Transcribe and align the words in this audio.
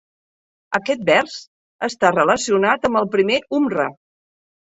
Aquest 0.77 1.03
vers 1.09 1.35
està 1.89 2.11
relacionat 2.15 2.89
amb 2.91 3.01
el 3.03 3.07
primer 3.19 3.39
umra. 3.61 3.87